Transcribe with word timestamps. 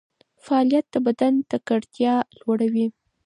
فعالیت 0.43 0.85
د 0.93 0.95
بدن 1.07 1.33
تکړتیا 1.51 2.15
لوړوي. 2.39 2.87